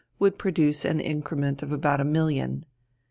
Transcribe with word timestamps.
would 0.17 0.39
produce 0.39 0.83
an 0.83 0.99
increment 0.99 1.61
of 1.61 1.71
about 1.71 2.01
a 2.01 2.03
million. 2.03 2.65